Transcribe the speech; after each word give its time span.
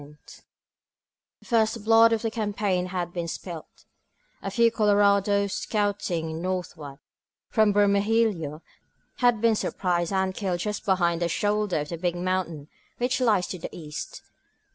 The 0.01 0.41
first 1.45 1.83
blood 1.83 2.11
of 2.11 2.23
the 2.23 2.31
campaign 2.31 2.87
had 2.87 3.13
been 3.13 3.27
spilt; 3.27 3.85
a 4.41 4.49
few 4.49 4.71
colorados 4.71 5.53
scouting 5.53 6.41
northward 6.41 6.97
from 7.49 7.71
Bermejillo 7.71 8.63
had 9.17 9.41
been 9.41 9.53
surprised 9.55 10.11
and 10.11 10.33
killed 10.33 10.61
just 10.61 10.85
behind 10.85 11.21
the 11.21 11.29
shoulder 11.29 11.81
of 11.81 11.89
the 11.89 11.99
big 11.99 12.15
mountain 12.15 12.67
which 12.97 13.21
lies 13.21 13.45
to 13.49 13.59
the 13.59 13.69
east. 13.71 14.23